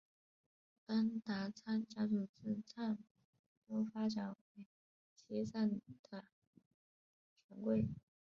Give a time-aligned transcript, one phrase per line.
[0.87, 2.97] 邦达仓家族自昌
[3.67, 4.65] 都发展为
[5.13, 6.23] 西藏的权
[7.61, 7.87] 贵。